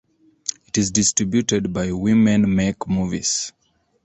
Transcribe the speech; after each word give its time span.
It 0.65 0.79
is 0.79 0.89
distributed 0.89 1.71
by 1.73 1.91
Women 1.91 2.55
Make 2.55 2.87
Movies. 2.87 3.53